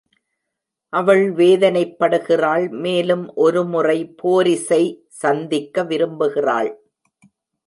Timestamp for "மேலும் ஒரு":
2.69-3.63